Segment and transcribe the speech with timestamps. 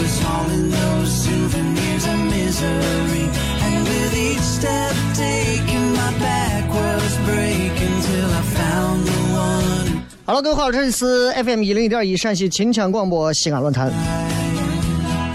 [0.00, 3.28] Was hauling those souvenirs of misery.
[3.60, 10.02] And with each step taken, my back was breaking till I found the one.
[10.24, 13.92] Hello，各位好，这里是 FM 一零一点一陕西秦腔广播西安论坛。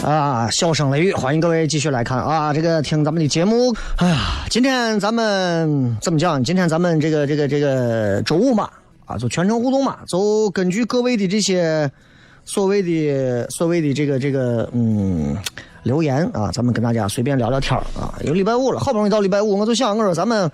[0.03, 3.75] 啊，笑声雷雨，欢迎各位继续来看啊，这个听咱们的节目。
[3.97, 6.44] 哎呀，今天咱们怎么讲？
[6.44, 8.68] 今天咱们这个这个这个周五嘛，
[9.06, 11.89] 啊，就全程互动嘛，就根据各位的这些
[12.45, 15.35] 所谓的所谓的这个这个嗯
[15.83, 18.13] 留言啊，咱们跟大家随便聊聊天啊。
[18.23, 20.50] 有礼拜五了，好不容易到礼拜五，我就想我说咱们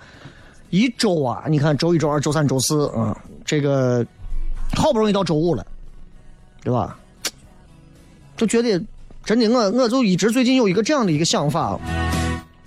[0.70, 4.04] 一周啊，你看周一、周二、周三、周四啊，这个
[4.74, 5.64] 好不容易到周五了，
[6.64, 6.96] 对吧？
[8.36, 8.82] 就觉得
[9.24, 11.78] 真的，我我就一直最近有一个这样的一个想法，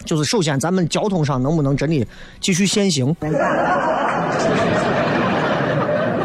[0.05, 2.05] 就是首先咱们交通上能不能真的
[2.39, 3.09] 继续限行？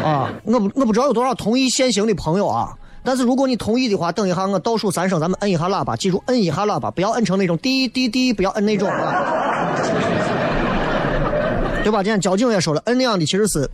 [0.03, 2.77] 啊，我不我不知道有多少同意限行的朋友啊。
[3.03, 9.73] 但是如果你同意的话，等一下我倒数三声，咱们摁一下喇叭，记住摁一下喇叭，不要摁成那种滴滴滴，不要摁那种啊，
[11.83, 12.03] 对吧？
[12.03, 13.67] 今天交警也说了，摁那样的其实是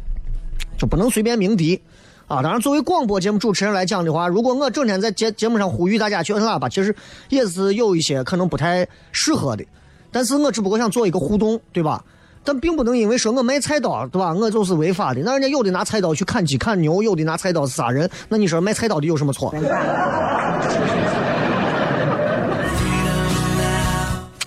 [0.78, 1.82] 就不能随便鸣笛
[2.28, 2.42] 啊。
[2.42, 6.96] 当然，作为广播节目主持人来讲的话，如果我整天在节节目上呼吁大家去摁喇叭，其实
[7.28, 9.66] 也是有一些可能不太适合的。
[10.10, 12.02] 但是我只不过想做一个互动，对吧？
[12.48, 14.34] 但并不能因为说我卖菜刀，对吧？
[14.34, 15.20] 我就是违法的。
[15.20, 19.54] 那人家有的拿菜刀去砍鸡砍牛，有的拿菜刀杀人，那你说卖菜刀的有什么错？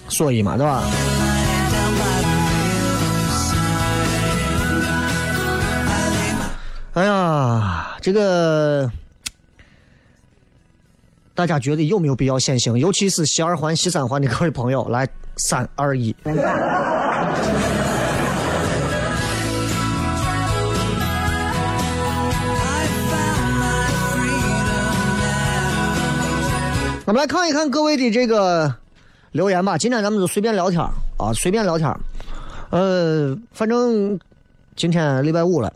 [0.09, 0.83] 所以嘛，对吧？
[6.95, 8.91] 哎呀，这个
[11.35, 12.79] 大家觉得有没有必要限行？
[12.79, 15.07] 尤其是西二环、西三环的各位朋友，来，
[15.37, 16.17] 三二一。
[27.11, 28.73] 我们来看一看各位的这个
[29.33, 29.77] 留言吧。
[29.77, 31.99] 今天咱们就随便聊天儿啊，随便聊天儿。
[32.71, 34.17] 呃，反正
[34.77, 35.73] 今天礼拜五了，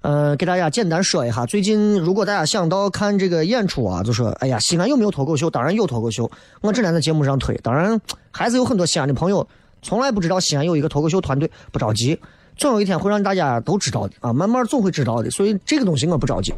[0.00, 5.48] 呃，给大家简单说一下，最近如果大家想到看这个演出啊，就说哎呀，西安有没有脱口秀？
[5.48, 6.28] 当然有脱口秀，
[6.60, 7.56] 我整天在节目上推。
[7.58, 8.00] 当然，
[8.32, 9.46] 还是有很多西安的朋友
[9.80, 12.18] 从来不知道西安有一个脱口秀团队，不着急，
[12.56, 15.30] 总有一天会让大家都知道的啊，慢慢总会知道的。
[15.30, 16.52] 所以这个东西我不着急。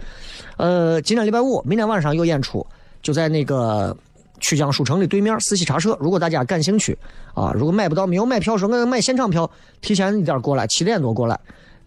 [0.57, 2.67] 呃，今天礼拜五，明天晚上有演出，
[3.05, 3.97] 就在那个
[4.41, 5.97] 曲江书城的对面四喜茶社。
[6.01, 6.99] 如果大家感兴趣
[7.35, 9.49] 啊，如果买不到没有买票，说我买现场票，
[9.81, 11.39] 提前一点过来，七点多过来。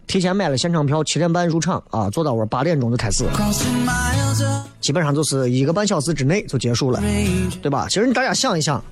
[0.06, 3.26] 提前买了现场票，七点半入场啊，坐到我八点钟就开始，
[4.80, 6.98] 基本上就是一个半小时之内就结束了，
[7.60, 7.86] 对吧？
[7.90, 8.82] 其实大家想一想，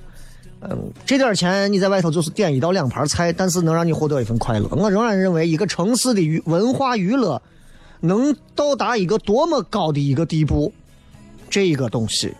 [0.61, 0.77] 嗯，
[1.07, 4.67] 这点钱你在外头就是点一到两盘菜，但是能让你获得一份快乐。
[4.69, 7.41] 我仍然认为，一个城市的娱文化娱乐，
[8.01, 10.71] 能到达一个多么高的一个地步，
[11.49, 12.33] 这个东西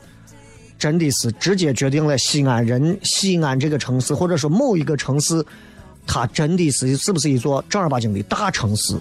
[0.77, 5.43] 真的是直接决定了西安人、西安这个城市，或者说某一个城市，
[6.05, 8.95] 它真的是是不是一座正儿八经的大城市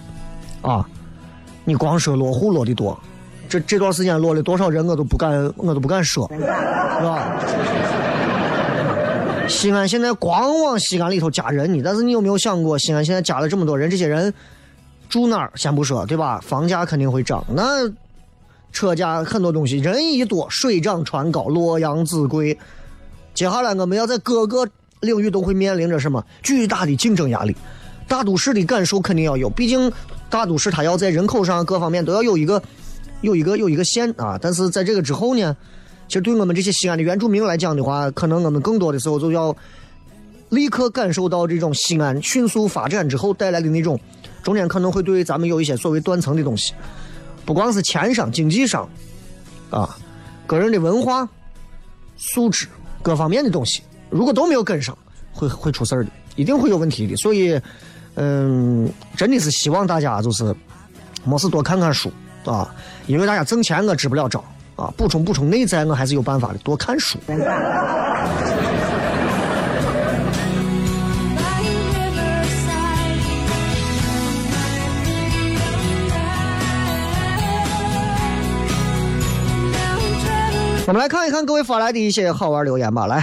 [0.61, 0.87] 啊？
[1.65, 2.97] 你光说落户落的多，
[3.49, 6.39] 这这段时间落了多少人，我都不敢，我都不敢说，是
[7.03, 7.37] 吧？
[9.47, 14.33] 西安现在光往西安里头加人呢，但是你有没有想过，西安现在加了这么多人，这些人
[15.07, 16.39] 住哪儿先不说，对吧？
[16.39, 17.87] 房价肯定会涨，那
[18.71, 22.57] 车价很多东西，人一多，水涨船高，洛阳纸贵。
[23.33, 24.67] 接下来我们要在各个
[25.01, 27.55] 领域都会面临着什么巨大的竞争压力。
[28.07, 29.91] 大都市的感受肯定要有，毕竟
[30.29, 32.61] 大都市它要在人口上各方面都要有一个
[33.21, 34.39] 有一个有一个线啊。
[34.41, 35.55] 但是在这个之后呢？
[36.07, 39.53] 其实对我们这些西安的原住民来讲的话，可能我们更多的时候就要
[40.47, 43.99] 立刻感受到这种西安迅速发展之后带来的那种，
[44.41, 46.73] 中间可能会对咱们有一些所谓断层的东西，
[47.47, 48.87] 不光是钱上、经济上，
[49.69, 49.97] 啊，
[50.45, 51.27] 个人的文化
[52.17, 52.67] 素质
[53.01, 54.95] 各方面的东西，如果都没有跟上，
[55.31, 57.15] 会会出事儿的，一定会有问题的。
[57.15, 57.57] 所以，
[58.15, 60.53] 嗯，真的是希望大家就是
[61.23, 62.11] 没事多看看书
[62.43, 62.69] 啊，
[63.05, 64.43] 因为大家挣钱我支不了招。
[64.75, 66.57] 啊，补充补充内在，我还是有办法的。
[66.59, 67.17] 多看书。
[80.87, 83.07] 我们来看一看各位发来的一些好玩留言吧。
[83.07, 83.21] 来，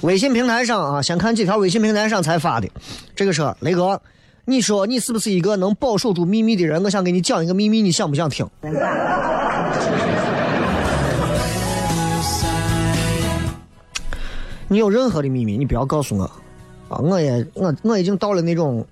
[0.00, 2.68] 微信平台上啊，先看几条微信平台上才发的。
[3.14, 4.00] 这个车雷哥。
[4.46, 6.82] 你说你是不是一个能保守住秘密的人？
[6.82, 8.48] 我想给你讲一个秘密，你想不想听？
[14.66, 16.24] 你有任何的秘密，你不要告诉我
[16.88, 16.96] 啊！
[16.98, 18.84] 我也我我已经到了那种，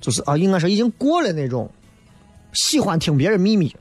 [0.00, 1.68] 就是啊，应该说已经过了那种
[2.54, 3.74] 喜欢听别人秘密，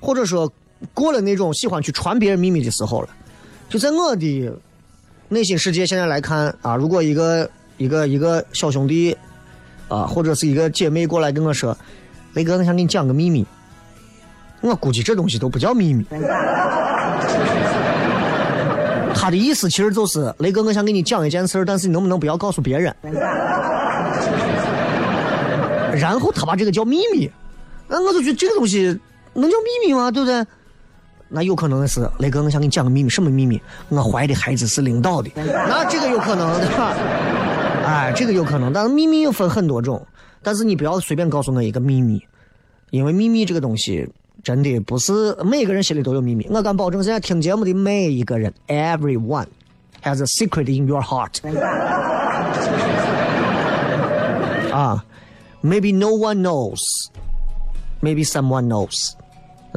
[0.00, 0.50] 或者说
[0.94, 3.08] 过了那种喜欢去传别人秘密的时候了。
[3.68, 4.52] 就在我的
[5.28, 9.16] 内心世界现在来看啊，如果一个一个一个小兄弟。
[9.88, 11.74] 啊，或者是一个姐妹过来跟我说
[12.36, 13.46] ：“雷哥，我想给你讲个秘密。”
[14.60, 16.04] 我估计这东西都不叫秘密。
[19.14, 22.94] 他的意思其实就是：雷哥，我想给你讲一件事儿，但是你能不能不要告诉别人？
[25.94, 27.30] 然后他把这个叫秘密，
[27.88, 28.84] 那我就觉得这个东西
[29.34, 30.10] 能叫秘密吗？
[30.10, 30.44] 对不对？
[31.30, 33.60] 那有可能是雷哥，我想给你讲个秘密，什么秘密？
[33.90, 36.94] 我怀的孩子是领导的，那这个有可能，对吧？
[37.84, 40.04] 哎，这个有可能，但是秘密又分很多种。
[40.42, 42.22] 但是你不要随便告诉我一个秘密，
[42.90, 44.08] 因为秘密这个东西
[44.42, 46.46] 真的不是每个人心里都有秘密。
[46.48, 49.46] 我敢保证，现在听节目的每一个人，everyone
[50.02, 51.40] has a secret in your heart。
[54.72, 55.04] 啊
[55.62, 56.40] ，maybe no one
[58.02, 59.12] Maybe someone knows。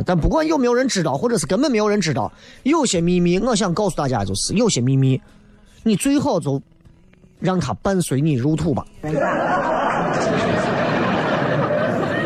[0.06, 2.31] 但不管有没有人知道，或者是根本没有人知道，
[2.63, 5.21] 有些秘密，我想告诉大家，就是有些秘密，
[5.83, 6.62] 你最好就。
[7.41, 8.85] 让它伴随你入土吧。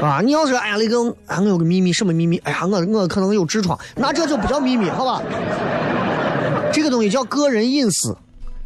[0.04, 2.36] 啊，你要是哎呀，雷哥，俺我有个秘密，什么秘密？
[2.40, 5.22] 哎呀，我我可能有痔疮，那这就不叫秘密，好吧？
[6.74, 8.14] 这个东西叫个人隐私。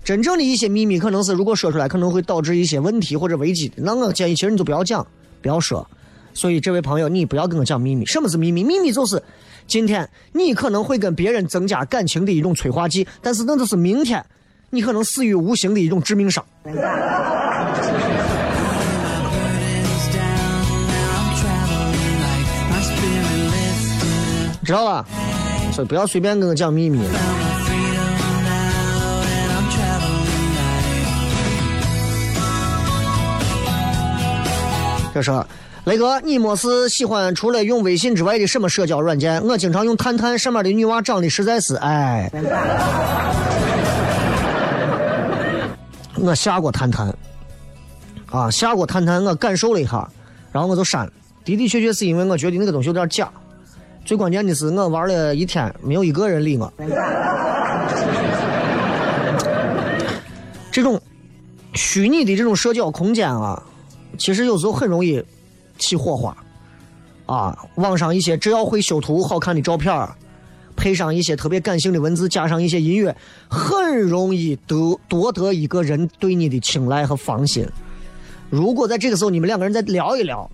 [0.04, 3.72] 真正的一些秘密，可能是如果说出来，可能会导致一些问题或者危机。
[3.76, 5.06] 那我建议，其实你就不要讲，
[5.44, 5.88] 不要说。
[6.34, 8.06] 所以，这位朋友，你不要跟我讲秘密。
[8.06, 8.64] 什么是秘密？
[8.64, 9.22] 秘密就是
[9.68, 14.24] 今天你可能会跟别人增加感情的一种催化剂，但是那就是明天。
[14.72, 16.46] 你可能死于无形的一种致命伤，
[24.64, 25.04] 知道吧？
[25.74, 27.00] 所以不要随便跟我讲秘密。
[35.12, 35.32] 这是
[35.90, 39.44] 雷哥，你么是喜欢除了用微信之外的什么社交软件？
[39.44, 42.32] 我经常用探探，上面的女娃长得实在是哎。
[46.18, 47.12] 我下过探探，
[48.30, 50.08] 啊，下过探探，我感受了一下，
[50.52, 51.12] 然后我就删了。
[51.44, 53.28] 的的确确是因为我觉得那个东西有点假。
[54.06, 56.72] 最关键的是，我玩了一天，没有一个人理我。
[60.72, 61.02] 这种
[61.74, 63.64] 虚拟的这种社交空间啊，
[64.20, 65.26] 其实有时候很容易
[65.80, 66.38] 起火花。
[67.26, 70.08] 啊，网上一些只要会修图、好看的照片
[70.76, 73.16] 配上一些特别感性的文字，加上一些音乐，
[73.50, 77.68] 很容易得夺得一个人对你的青睐和芳心。
[78.50, 80.50] 如果在这个时候你们两个人再聊一聊，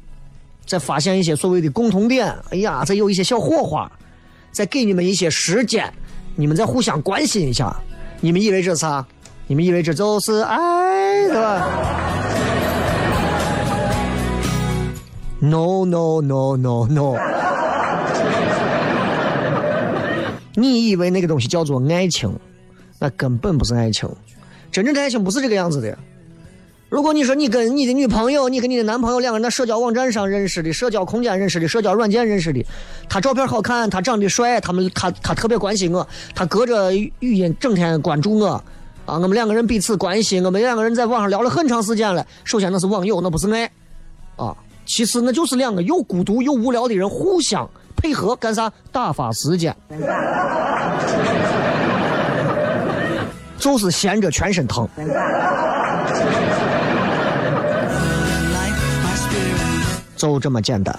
[0.66, 3.90] 再发现一些所谓的共同点，哎呀，再有一些小火花，
[4.52, 5.94] 再给你们一些时间，
[6.36, 7.74] 你们再互相关心一下，
[8.20, 9.06] 你们以为这啥？
[9.48, 12.25] 你们以为这就是爱，对吧？
[15.40, 17.18] No no no no no！
[20.56, 22.34] 你以为那个东西叫做爱情，
[23.00, 24.10] 那根本不是爱情。
[24.72, 25.98] 真正的爱情不是这个样子的。
[26.88, 32.66] 如果你说你跟你的女朋友、你跟你的男朋友两个人在社交网站上认识的、社交空间认识的、社交软件认识的，
[33.10, 38.64] 他照片好看，他长得帅，他们他他特别关心我，他隔着语音整天关注我，
[39.06, 42.26] 啊，我们两个人彼此关心，我们两个人在网上聊了很长时间了。
[42.46, 43.70] 首先那是网友，那不是爱，
[44.38, 48.72] 啊，其实那就是两个又孤独又无聊的人互相配合干啥？
[48.92, 49.76] 打发时间，
[53.58, 54.88] 就是闲着全身疼。
[60.16, 60.98] 就这么简单。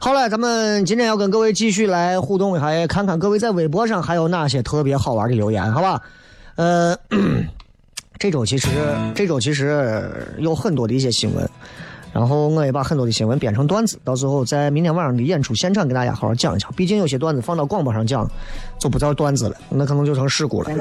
[0.00, 6.00] 好了，咱们今天要跟各位继续来互动一下，看看各位在微博上还有哪些特别好玩的留言，好吧？
[6.56, 6.96] 呃，
[8.20, 8.68] 这周其实
[9.14, 11.48] 这周其实有很多的一些新闻，
[12.12, 16.70] 然后我也把很多的新闻编成段子，到时候在明天晚上的演出现场给大家好好讲一讲。
[16.74, 18.30] 毕竟有些段子放到广播上讲
[18.78, 20.70] 就不叫段子了，那可能就成事故了。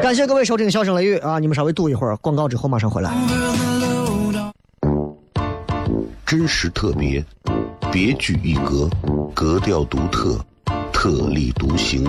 [0.00, 1.38] 感谢各位收听《笑声雷雨》啊！
[1.38, 3.12] 你们稍微堵一会儿，广告之后马上回来。
[6.24, 7.22] 真实特别，
[7.92, 8.88] 别具一格，
[9.34, 10.40] 格调独特，
[10.90, 12.08] 特立独行，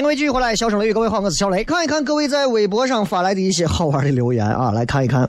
[0.00, 1.62] 迎各位继续回来，笑声雷雨，各位好，我是小雷。
[1.62, 5.28] 看一看各位在微博上发来的一些好玩的留言啊，来看一看。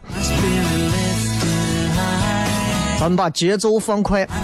[2.97, 4.25] 咱们把节奏放快。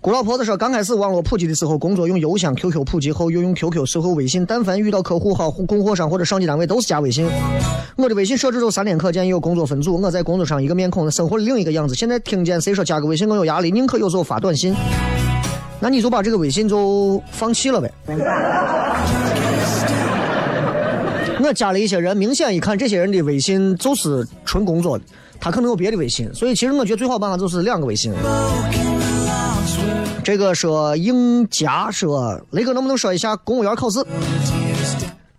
[0.00, 4.44] 古老婆子说，刚开始网络普及的时候，工作用邮箱、QQ 普及后，又用 QQ，事后微信。
[4.44, 7.28] 但凡遇到客户好、供货商或者上级单位，都是加微信。
[7.96, 10.00] 我的微信设置都三天可见，有工作分组。
[10.00, 11.94] 我在工作上一个面孔，生活的另一个样子。
[11.94, 14.74] 现在听见谁说加个微信更有压力，宁可有时候发短信。
[15.80, 17.92] 那你就把这个微信就放弃了呗。
[21.38, 25.04] 我加了一些人，明显一看这些人的微信就是纯工作的，
[25.38, 28.12] 他可能有别的微信，所以其实我觉得最好办法就是两个微信。
[30.24, 34.04] 这个说应佳说雷哥能不能说一下公务员考试？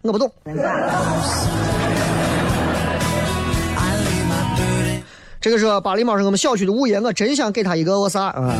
[0.03, 0.32] 我不懂。
[5.39, 8.56] 这个是巴黎猫是我们小区的物业，我真想给他一个我啥啊？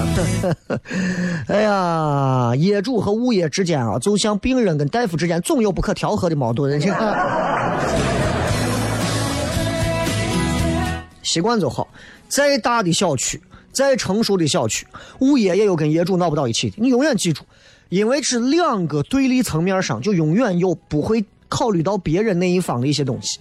[1.50, 6.80] 哎呀，业主和物业之间啊，就像病人跟大夫之间，总有不可调和的矛盾。
[6.80, 7.18] 你看，
[11.24, 11.88] 习惯就好。
[12.30, 13.42] 再大的小区，
[13.72, 14.86] 再成熟的小区，
[15.20, 16.76] 物业也有跟业主闹不到一起的。
[16.80, 17.42] 你永远记住，
[17.90, 23.40] 因为是两个对立层面上，就永远有不会考虑到别人那一方的一些东西，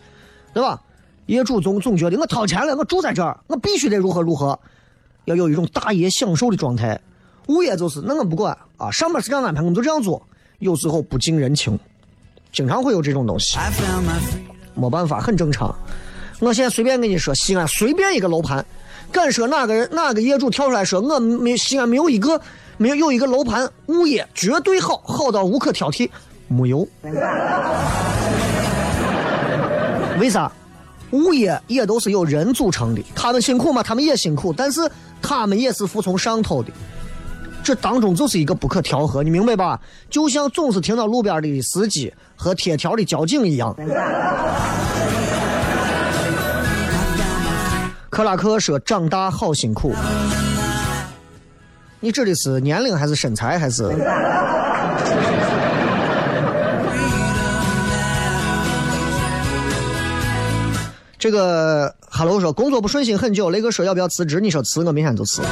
[0.55, 0.81] 对吧？
[1.27, 4.59] 业主总总觉得我掏钱了，我住在这儿，我必须得如何如何，
[5.25, 7.01] 要有一种大爷享受的状态。
[7.49, 10.21] 物业就是那我不管啊，上班是这样安排，我们就这样做。
[10.59, 11.79] 有时候不近人情，
[12.53, 13.59] 经常会有这种东西.
[14.75, 15.75] 没办法，很正常。
[16.39, 18.65] 我现在随便跟你说，西安随便一个楼盘，
[19.11, 22.41] 敢说哪个人哪个业主跳出来说，我没西安没有一个
[22.77, 26.09] 没有有一个楼盘物业绝对好，好到无可挑剔，
[26.49, 26.87] 没有。
[30.21, 30.51] 为啥？
[31.13, 33.83] 物业也都是由人组成的，他们辛苦吗？
[33.83, 34.81] 他们也辛苦，但是
[35.23, 36.71] 他们也是服从上头的。
[37.63, 39.81] 这当中就是一个不可调和，你明白吧？
[40.09, 43.75] 就像总是停到路边的司机和贴条的交警一样。
[48.09, 49.93] 克拉克说：“长大好辛苦。”
[52.01, 53.83] 你指的是年龄还是身材还是？
[61.19, 64.41] 这个哈喽说工作不顺心很久，雷哥说要不要辞职？
[64.41, 65.43] 你说辞，我明天就辞。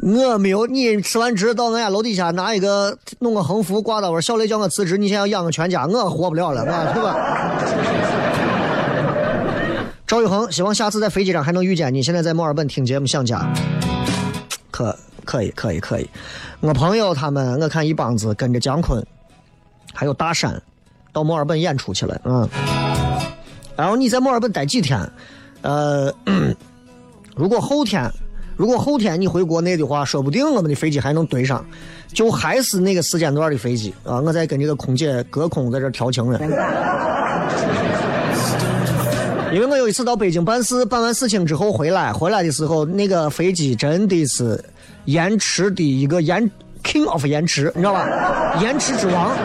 [0.00, 7.16] 我没有，你辞完职到俺家楼底下拿一个弄个横幅挂到我，小雷叫我辞职，你想要养个全家，我活不了了，对吧？
[10.06, 12.02] 赵宇恒，希望下次在飞机上还能遇见你。
[12.02, 13.46] 现在在墨尔本听节目，想家。
[14.70, 16.08] 可可以可以可以，
[16.60, 19.04] 我朋友他们，我看一帮子跟着姜昆，
[19.92, 20.62] 还有大山。
[21.18, 22.48] 到墨尔本演出去了，嗯，
[23.74, 24.96] 然后你在墨尔本待几天？
[25.62, 26.14] 呃，
[27.34, 28.08] 如果后天，
[28.56, 31.66] 如果后天你回国内的话，说不定我们的飞机还能对上，
[32.12, 34.20] 就还是那个时间段的飞机啊！
[34.20, 36.38] 我在跟这个空姐隔空在这调情呢。
[39.52, 44.64] 因为我有一次到北京办事，办完事情之后回来，回来的时候那个飞机真的是
[45.06, 46.48] 延迟的一个延
[46.84, 48.06] king of 延迟，你知道吧？
[48.62, 49.36] 延迟之王。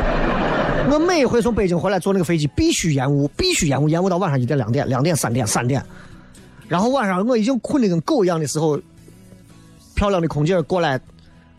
[0.92, 5.84] 我每回从北京回来坐那个飞机，必须延误，必须延误，延误到晚上一点、两点、两点、三点、三点。
[6.68, 8.80] 然后晚上我已经困得跟狗一样的时候，
[9.96, 11.00] 漂亮的空姐过来，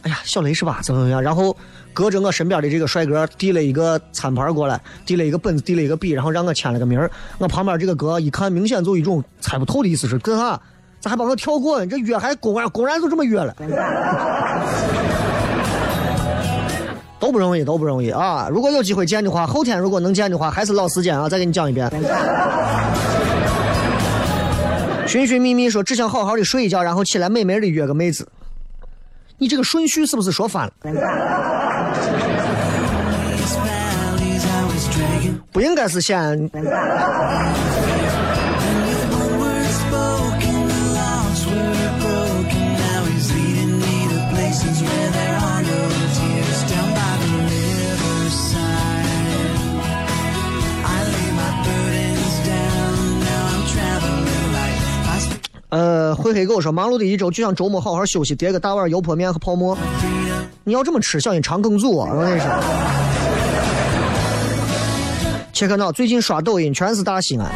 [0.02, 0.80] 哎呀，小雷是吧？
[0.82, 1.20] 怎么怎么样？
[1.20, 1.56] 然后
[1.92, 7.00] 隔着我身边的这个帅哥递了一个餐盘过来，递了一个本子，递了一个笔，然后让我签了个名。
[7.38, 10.60] 我旁边这个哥一看，明显就一种猜不透的意思，是干啥？
[11.00, 11.84] 咋还把我跳过？
[11.86, 13.54] 这约还公然公然就这么约了？
[17.34, 18.48] 不容易，都不容易啊！
[18.48, 21.28] 如果有机会见的话，后天如果能见的话，还是老时间啊！
[21.28, 21.90] 再给你讲一遍。
[25.08, 28.28] 寻寻觅觅说只想好好的睡一觉，然后起来美美的约个妹子。
[29.38, 30.72] 你这个顺序是不是说反了？
[35.50, 36.48] 不应该是先。
[55.74, 59.76] 呃，灰黑狗说，忙碌的一周就想周末好好休息，叠个大碗油泼面和泡馍。
[60.62, 62.12] 你要这么吃，小心肠梗阻啊！
[62.14, 62.48] 我跟你说。
[65.52, 67.50] 切克闹最近刷抖音全是大西安，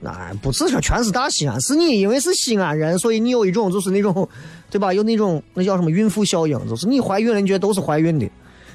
[0.00, 4.26] 那不是说全是大西安，是你因为是西安人，所以你有一种就是那种，
[4.70, 4.94] 对吧？
[4.94, 8.26] 有那种那叫什么孕妇效应，就是你怀孕了，你觉得都是怀孕的。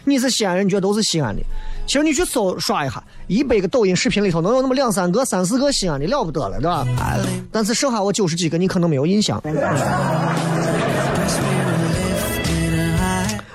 [0.04, 1.42] 你是西安人，觉得都是西安的。
[1.86, 6.86] 其实你去搜刷一下，一百个抖音视频里头能有那么两三个、三四个西安的，了不得了，对吧？
[7.52, 9.42] 但是剩下我九十几个，你可能没有印象。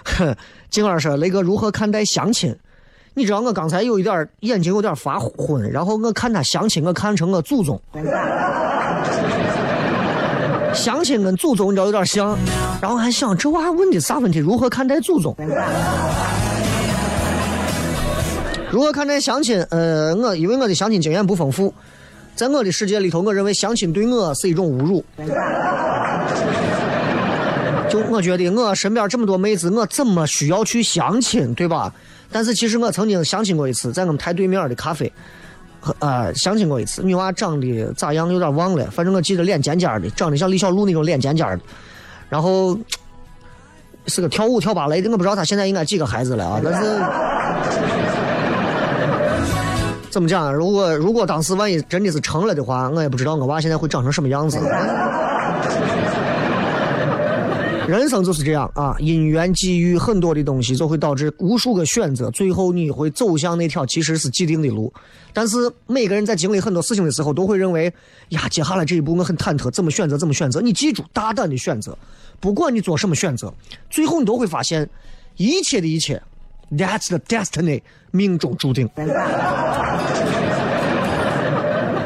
[0.05, 0.37] 哼，
[0.71, 2.57] 静儿说：“雷哥如何看待相亲？
[3.15, 7.81] 你知道我刚才有一点眼睛有点发昏，然后我看他相亲，我看成我祖宗。
[10.73, 12.39] 相亲跟祖宗你知道有点像，
[12.81, 14.39] 然后还想这娃问的啥问题？
[14.39, 15.35] 如何看待祖宗？
[18.71, 19.61] 如何看待相亲？
[19.71, 21.75] 呃，我因为我的相亲经验不丰富，
[22.37, 25.05] 在我的世界里头，我认为相亲对我是一种侮辱。
[27.89, 31.93] 就我觉得我身边这么多妹子，我怎么需要去相亲，对吧？
[32.31, 35.13] 但是其实我曾经相亲过一次，在我们台对面的咖啡。
[35.99, 38.33] 呃，相亲过一次，女娃长得咋样？
[38.33, 41.61] 有点忘了，反正我记得脸尖尖的，长得像李小璐那种脸尖尖的，
[42.29, 42.79] 然后
[44.07, 46.61] 是个跳舞跳芭蕾的，我不知道她现在应该几个孩子了啊。
[46.63, 47.01] 但是
[50.11, 50.51] 怎么讲啊？
[50.51, 54.59] 如果如果当时万一真的是成了的话，我也不知道我娃现在会长成什么样子。
[57.89, 64.93] 人生就是这样啊，因缘际遇很多的东西就会导致无数个选择，最后你会走向那条其实是既定的路。
[65.33, 67.93] 但是每个人在经历很多事情的时候，都会认为
[68.29, 70.17] 呀，接下来这一步我很忐忑，怎么选择？
[70.17, 70.61] 怎么选择？
[70.61, 71.97] 你记住，大胆的选择，
[72.39, 73.53] 不管你做什么选择，
[73.89, 74.89] 最后你都会发现，
[75.37, 76.23] 一切的一切
[76.71, 78.89] ，That's the destiny，命中注定。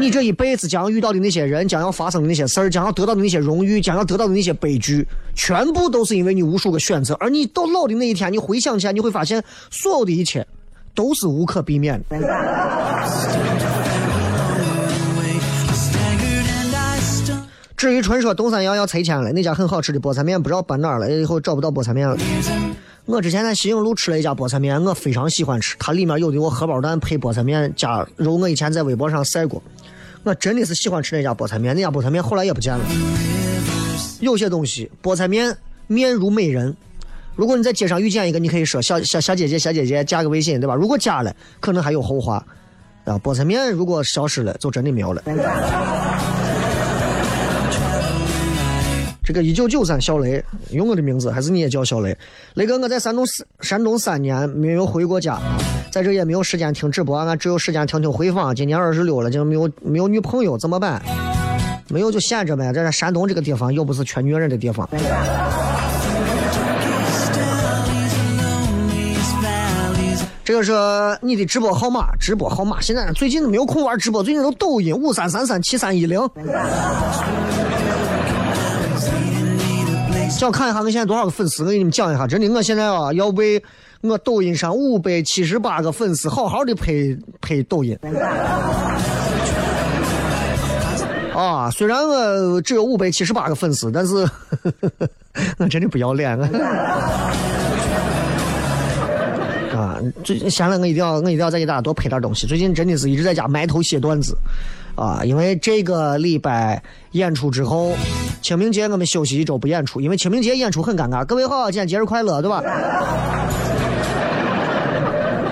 [0.01, 7.15] 你这一辈子将要遇到的那些人，将要发生的那些事儿，将要得到的那些荣誉，将要得到的那些悲剧，全部都是因为你无数个选择。
[7.15, 10.47] 而你到老的那一天，你回想起来，你会发现，所有的一切
[10.95, 12.19] 都是无可避免的。
[17.77, 22.17] 至于纯说东三阳要拆迁了，那家很好吃的菠菜面不知道搬哪儿了，以后找不到菠菜面了。
[23.07, 29.63] 我之前在西营路吃了一家菠菜面，我非常喜欢吃，它里面有的我荷包蛋配菠菜面加肉，我以前在微博上晒过，
[30.23, 32.83] 我真的是喜欢吃那家菠菜面，那家菠菜面后来也不见了。
[34.21, 35.55] 有些东西，菠菜面
[35.87, 36.75] 面如美人，
[37.37, 40.75] 如果你在街上遇见一个，你可以说小小小姐姐、小姐姐加个微信，对吧？
[40.75, 42.45] 如果加了，可能还有后话。
[43.05, 45.23] 啊，菠菜面如果消失了，就真的没有了。
[49.25, 52.15] 这个一九九三小雷用我的名字，还是你也叫小雷？
[52.55, 53.25] 雷哥，我在山东
[53.61, 55.41] 山东三年没有回过家，
[55.91, 58.55] 在这也没有时间听直播，俺只有时间听听回放。
[58.55, 61.01] 今年二十六了，就没有没有女朋友，怎么办？
[61.89, 62.71] 没有就闲着呗。
[62.71, 64.87] 在这山东这个地方又不是缺女人的地方。
[70.45, 70.73] 这个是
[71.23, 72.79] 你的直播号码，直播号码。
[72.79, 76.21] 现在最近没有空玩直播，最近都抖音五三三三七三一零。
[80.37, 81.63] 想看一下我现在多少个粉丝？
[81.65, 83.63] 我给你们讲一下，真的，我现在啊要为
[84.03, 86.93] 我抖音上五百七十八个粉丝好好的拍
[87.41, 87.97] 拍抖音。
[91.35, 94.17] 啊，虽然我只有五百七十八个粉丝，但是
[95.59, 96.49] 我真的不要脸啊！
[99.75, 102.47] 啊，最闲了我一定要我一定要再给大家多拍点东西。
[102.47, 104.37] 最近真的是一直在家埋头写段子。
[104.97, 107.93] 啊，因为这个礼拜演出之后，
[108.41, 111.25] 清明节我们休息一周不演出，因为清明节演出很尴尬。
[111.25, 112.63] 各位好，今天节日快乐，对吧？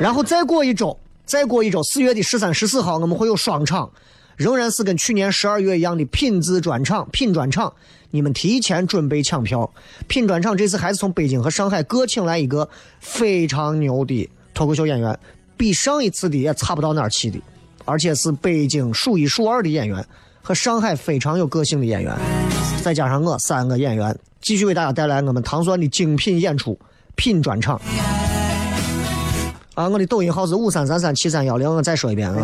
[0.01, 3.91] 然后再过一周，再过一周，四月的十三、十四号，我们会有双场，
[4.37, 7.73] 仍然是跟去年十二月一样的品质专场、品专场。
[8.11, 9.69] 你们提前准备抢票。
[10.07, 12.69] 品专场这次还是从北京和上海各请来一个
[13.01, 15.19] 非常牛的脱口秀演员，
[15.57, 17.41] 比上一次的也差不到哪儿去的。
[17.85, 20.05] 而且是北京数一数二的演员，
[20.43, 22.15] 和上海非常有个性的演员，
[22.83, 26.79] 再加上我三个演员，继续为大家带来我们唐酸的精品演出
[27.17, 27.81] 品专场。
[29.75, 32.37] 啊，我的抖音号是五三三三七三幺零，我再说一遍啊。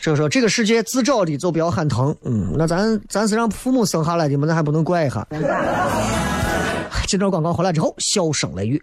[0.00, 5.26] 所以说，这个世界自找的就不要喊疼，嗯，那咱咱是让父母生下来的嘛，那还不能怪一下。
[7.06, 8.82] 这段广告回来之后，笑声雷雨。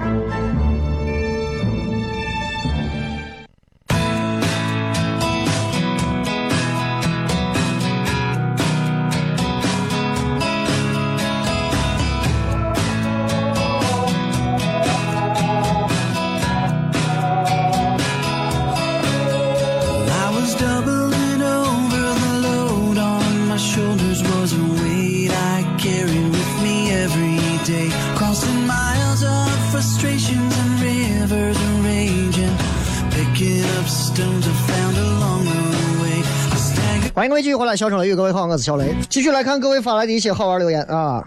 [37.21, 38.95] 欢迎各位继续回来，小声雷雨，各位好，我是小雷。
[39.07, 41.23] 继续来看各位发来的一些好玩留言啊。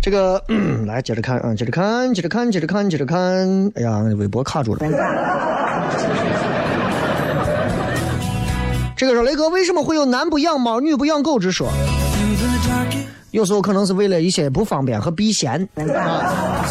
[0.00, 0.42] 这个
[0.84, 3.70] 来接着看啊，接着看，接着看，接着看，接着看。
[3.76, 4.80] 哎呀，微博卡住了。
[8.96, 11.68] 这个说雷哥为什么会有男不养猫，女不养狗之说？
[13.30, 16.66] 有时候可能是为了一些不方便和避嫌啊。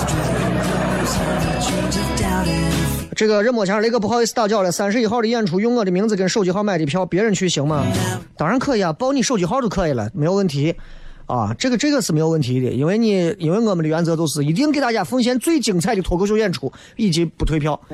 [3.21, 4.71] 这个任莫强，雷哥不好意思打搅了。
[4.71, 7.85] 三十一号的演出用我的名字跟手机号买的票，别人去行吗？
[8.35, 10.73] 当然可以啊，报你手机号就可以了，没有问题。
[11.27, 17.79] 啊，这个这个是没有问题的，因为你因为我们的原则都是一定给大家奉献最精彩的脱口秀演出，以及不退票。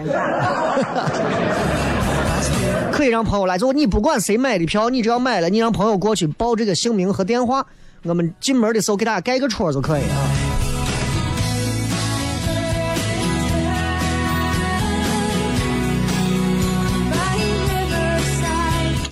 [2.94, 7.66] 可以让朋友来做，你不管谁买的票，你只要买了，你让朋友过去报这个姓名和电话，
[8.04, 10.47] 我们进门的时候给大家盖个戳就可以啊。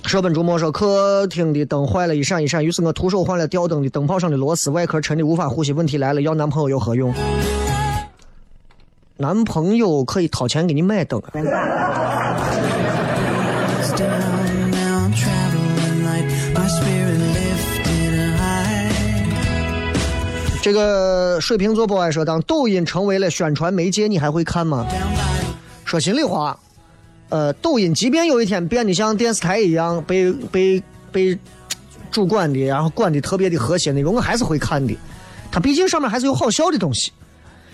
[0.06, 5.72] 舍本逐末说，客厅的灯坏了，一闪一闪，于是我徒手换了吊灯的灯泡上的螺丝，外壳沉的无法呼吸。
[5.72, 7.12] 问题来了，要男朋友有何用？
[9.16, 11.20] 男朋友可以掏钱给你买灯。
[20.62, 24.86] 这个水瓶座不爱说，当抖音成为了宣传媒介，你还会看吗？
[25.84, 26.56] 说心里话，
[27.28, 31.38] 呃，抖音即便有一天变得像电视台一样被被被
[32.10, 34.96] 主管的，然后管的特别的和谐那种，我还是会看的。
[35.50, 37.12] 它毕竟上面还是有好笑的东西。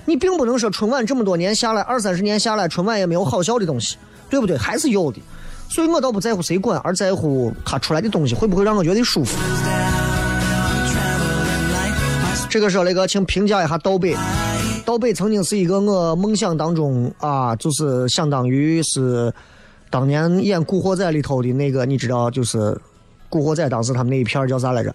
[0.05, 3.97] 你并不能说春晚这么多年下来，二三十年下来，春晚也没有好笑的东西，
[4.29, 4.57] 对不对？
[4.57, 5.21] 还是有的。
[5.69, 9.39] 所以我倒不在乎谁管，而在乎它出来的东西会不会让我觉得舒服。
[12.51, 14.17] 这个时候，雷哥，请评价一下刀北。
[14.85, 19.33] 刀北曾经是一个我梦想当中啊，就是相当于是
[19.91, 22.59] 当年演《古惑仔》里头的那个，你知道，就是
[23.29, 24.93] 《古惑仔》当时他们那一片儿叫啥来着？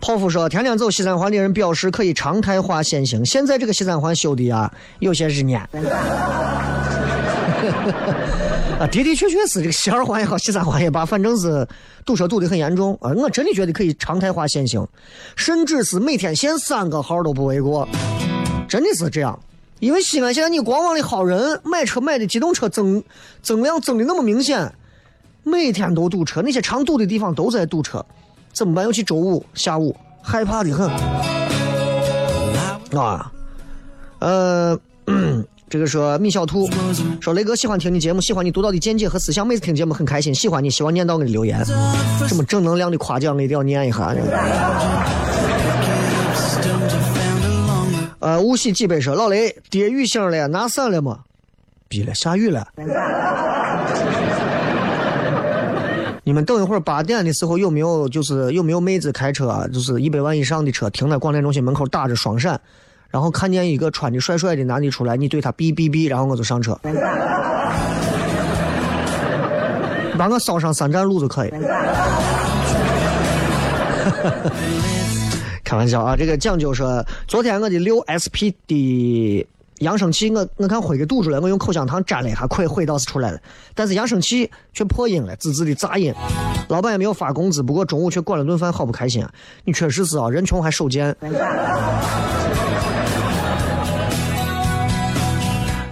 [0.00, 3.22] 泡芙说，天天走西三环的人表示可以常态化限行。
[3.26, 5.68] 现在这个西三环修的啊，有些日年。
[8.78, 11.66] 啊，的的确确是这个西二环也好，西三环也罢，反正是
[12.06, 13.10] 堵车堵得很严重啊！
[13.16, 14.86] 我真的觉得可以常态化限行，
[15.34, 17.88] 甚至是每天限三个号都不为过，
[18.68, 19.36] 真的是这样。
[19.80, 23.02] 因为西安现在你光往里薅人，买车买的机动车增
[23.42, 24.72] 增量增的那么明显，
[25.42, 28.06] 每天都堵车，那些常堵的地方都在堵车，
[28.52, 28.84] 怎么办？
[28.84, 30.88] 尤其周五下午，害怕的很
[32.96, 33.32] 啊。
[34.20, 34.78] 呃。
[35.70, 36.68] 这个说米小兔
[37.20, 41.62] 说雷哥喜欢听你节目，喜欢你独到的见解和思想，每次听节目很开心，喜欢你，希望念到你的留言。
[42.26, 44.14] 这么正能量的夸奖，一定要念一下。
[48.20, 51.18] 呃，无锡济北说老雷，爹雨醒了，拿伞了吗？
[51.86, 52.66] 逼了，下雨了。
[56.24, 59.68] 你们等一会儿八点的时候有没有就是有没有妹子开车？
[59.72, 62.58] 就是一百万以上的车停在广电中心门口打着双闪？
[63.10, 66.78] 然后看见一个穿的帅帅的男的出来，你对他哔哔哔，然后我就上车，
[70.18, 71.52] 把我捎上三站路就可以。
[75.64, 79.46] 开玩笑啊，这个讲究说，昨天我的六 SP 的
[79.80, 83.38] 扬声器，我我看灰给堵住了，我用口香糖粘了一下，灰灰倒是出来了，
[83.74, 86.14] 但是扬声器却破音了，滋滋的杂音。
[86.68, 89.30] 老板也没有发工资，不过中午却管了顿饭，好不开心啊！
[89.64, 91.14] 你确实是啊，人穷还手贱。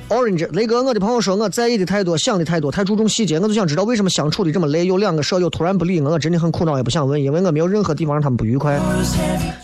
[0.08, 4.86] Orange，雷哥，我的朋友说我在意的太多，想的太多，太注重细节，我就想知道为什么相处的这么累。
[4.86, 8.80] 有两个舍友突然不理我，我真的很苦恼，也不想问，因为我没有任何地方让他们不愉快。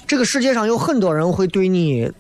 [0.04, 2.10] 这个世界上有很多人会对你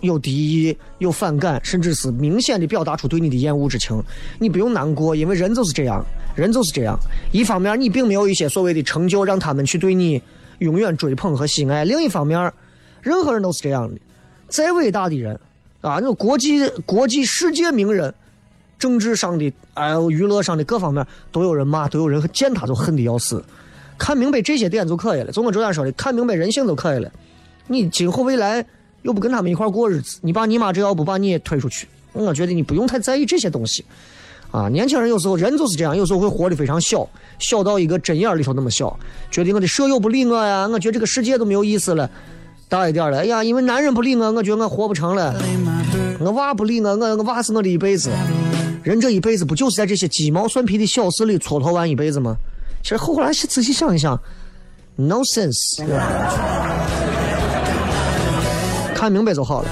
[0.00, 4.02] 有敌意、有反感，甚至是明显的表达出对你的厌恶之情。
[4.40, 6.98] 你不用难过，因为人就是这样，人就是这样。
[7.30, 10.20] 一方面，你并没有一些所谓的成就让他们去对你
[10.58, 12.52] 永远追捧和喜爱；另一方面，
[13.02, 14.00] 任何人都是这样的，
[14.48, 15.38] 再伟大的人。
[15.80, 18.12] 啊，那国际、国际、世界名人，
[18.78, 23.44] 政治上的，哎呦，娱乐上的各方面都有人骂，都有人见他就恨的要死。
[23.96, 25.32] 看明白这些点就可以了。
[25.32, 27.10] 就我昨天说的，看明白人性就可以了。
[27.66, 28.64] 你今后未来
[29.02, 33.84] 又不跟他们一块过日子，你爸你妈只要不把你推出去，我觉得你不用太在意这些东西。
[34.50, 38.98] 啊，年轻人有时候人就是这样，有时候会活得非常小，小到一个针眼里头那么小，
[39.30, 42.10] 觉得我的舍友不理我呀，我觉得这个世界都没有意思了。
[42.68, 45.34] 大一点了，哎呀，因为男人不理我，我觉得我活不成了。
[46.20, 48.10] 我娃不理我，我我娃是我的一辈子。
[48.82, 52.36] 人这一辈子不就是在这些鸡毛蒜皮的小事里蹉跎完一辈子吗？
[52.82, 54.20] 其实后来仔细想一想
[54.96, 55.82] ，no sense。
[58.94, 59.68] 看明白就好了。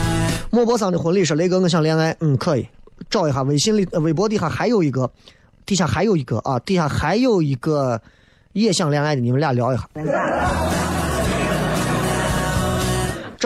[0.51, 2.67] 莫泊桑的婚礼是雷哥，我想恋爱，嗯，可以
[3.11, 5.11] 找一下微信里、微博底下还有一个，
[5.67, 8.01] 底下还有一个啊，底下还有一个
[8.53, 9.87] 也想恋爱的，你们俩聊一下。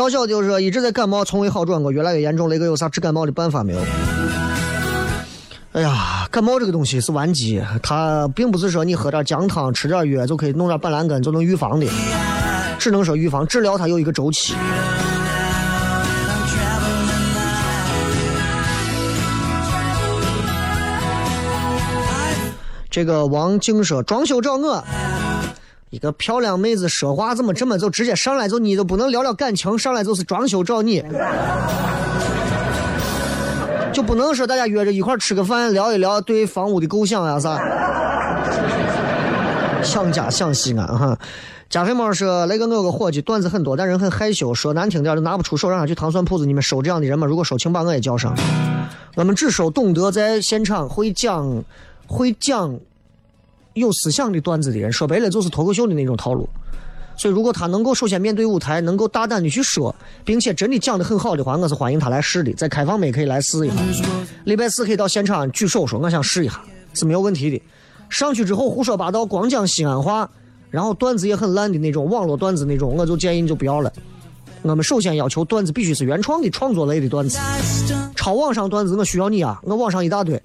[0.01, 2.49] 赵小就说一直在感冒，从未好转过，越来越严重。
[2.49, 3.81] 雷哥有啥治感冒的办法没有？
[5.73, 11.87] 哎呀，感冒这个东西是顽疾，它并不是说你喝点姜汤、吃点药就可以弄点板蓝根就能预防的，
[12.79, 13.47] 只能说预防。
[13.47, 14.55] 治疗它有一个周期。
[22.89, 24.83] 这个王静说装修找我，
[25.91, 31.03] 一个漂亮妹子说话怎么这么就直接上来就你都不能聊聊感情，上来就是装修找你，
[33.93, 37.59] 就不能说大家约着一块吃个饭聊一聊对房屋的构想呀啥？
[39.83, 41.19] 想家想西安哈。
[41.69, 46.45] 加菲猫说：“雷哥，我有个伙计，段子很多，但人很害羞，说难听点就拿不出手，让他去糖蒜铺子。
[46.45, 47.27] 你们收这样的人吗？
[47.27, 48.37] 如果收，请把我也叫上。
[49.17, 51.63] 我们只收懂得在现场会讲、
[52.07, 52.79] 会讲
[53.75, 54.93] 有思想的段子的人。
[54.93, 56.49] 说白了就是脱口秀的那种套路。
[57.17, 62.53] 所以，如果他能够首先面对舞台，能够大胆的去说，并且真的讲的很好的话，我是欢迎他来试的。
[62.55, 64.05] 在开放麦可以来试一下，
[64.45, 66.61] 礼拜四可以到现场举手说我想试一下，
[66.95, 67.63] 是没有问题的。
[68.09, 70.29] 上去之后胡说八道，光讲西安话。”
[70.71, 73.93] 然后段子也很烂的那种网络段子那种，我就建议你就不要了。
[74.63, 77.39] 我们首先要求段子必须是原创的创作类的段子，
[78.15, 80.41] 抄网上段子我需要你啊，我网上一大堆。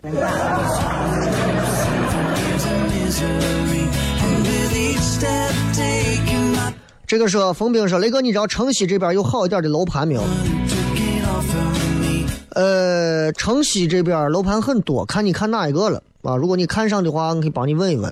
[7.07, 10.23] 这个说冯兵说雷哥，你知道城西这边有好一点的楼盘没有？
[12.49, 16.35] 呃，城西这边楼盘很多，看你看哪一个了啊？
[16.35, 18.11] 如果你看上的话，我可以帮你问一问。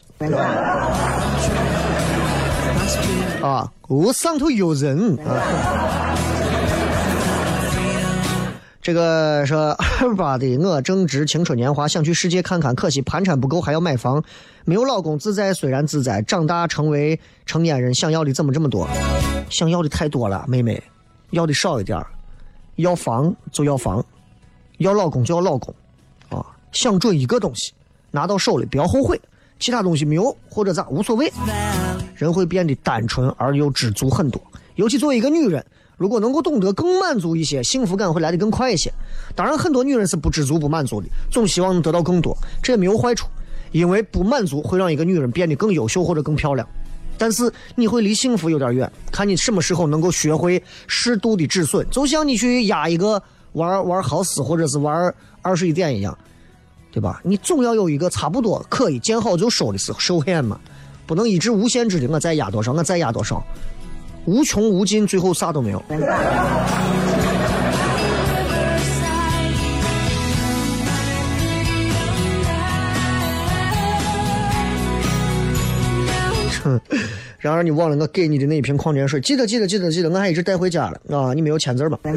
[3.41, 6.12] 啊，我上头有人啊！
[8.83, 9.69] 这个说
[10.01, 14.21] 二八的，我正值青春年华，想去世界看看，可惜盘缠不够，还要买房。
[14.65, 16.21] 没有老公自在，虽然自在。
[16.23, 18.85] 长大成为成年人，想要的怎么这么多？
[19.49, 20.83] 想要的太多了，妹妹，
[21.29, 21.97] 要的少一点
[22.75, 24.05] 要房就要房，
[24.79, 25.73] 要老公就要老公，
[26.27, 27.71] 啊，想准一个东西，
[28.11, 29.17] 拿到手里不要后悔。
[29.59, 31.31] 其他东西没有或者咋无所谓，
[32.15, 34.41] 人会变得单纯而又知足很多。
[34.75, 35.65] 尤其作为一个女人，
[35.97, 38.91] 如果能够懂得更满足一些，幸福感会来得更快一些。
[39.35, 43.27] 当然，很多女人是不知足不满足的，总希望能得到更多，这也没有坏处，
[43.71, 46.67] 因为不满足会让一个女人变得更优秀或者更漂亮。
[47.17, 53.21] 但是你会离幸福有点远，看你什么时候能够学会适度的止损，就像你去压一个
[53.53, 56.17] 玩玩豪斯或者是玩二十一点一样。
[56.91, 57.19] 对吧？
[57.23, 60.59] 你总要有一个差不多可以见好就收的时候，收限嘛，
[61.07, 63.43] 不能一直无限制的我再压多少，我再压多少，
[64.25, 65.83] 无穷无尽，最后啥都没有。
[76.63, 76.79] 哼，
[77.39, 81.33] 然而你忘了我给你的那一瓶矿泉水，记得记得记得记得，我还一直带回家了啊！
[81.33, 81.99] 你没有签字吧？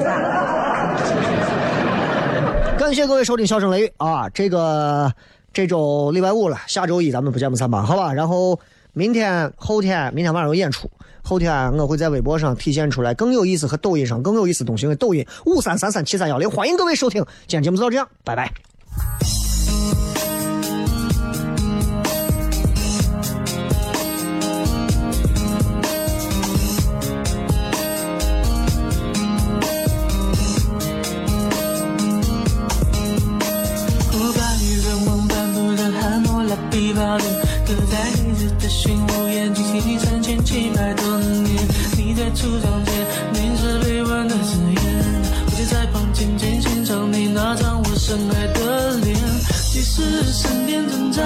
[2.78, 4.28] 感谢各位收听《笑声雷雨》啊！
[4.32, 5.12] 这个
[5.52, 7.82] 这周礼拜五了，下周一咱们不见不散吧？
[7.82, 8.12] 好吧。
[8.12, 8.56] 然后
[8.98, 14.86] 明天、后天，明天晚上有演出，后天我会在微博上体现出来更有意思和抖音上更有意思东西。
[14.94, 17.22] 抖音五三三三七三幺零，欢迎各位收听。
[17.40, 18.50] 今天节目就到这样，拜拜。
[49.96, 51.22] 即使身边挣扎，